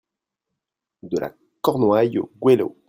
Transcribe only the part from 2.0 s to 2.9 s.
au Goëlo.